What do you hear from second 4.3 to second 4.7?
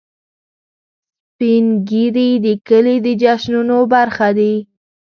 دي